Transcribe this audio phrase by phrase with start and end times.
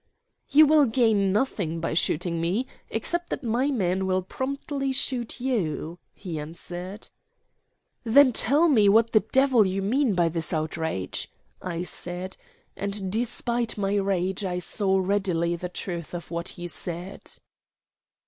[0.49, 5.99] "You will gain nothing by shooting me, except that my men will promptly shoot you,"
[6.15, 7.11] he answered.
[8.03, 11.29] "Then tell me what the devil you mean by this outrage,"
[11.61, 12.35] I said;
[12.75, 17.33] and despite my rage I saw readily the truth of what he said.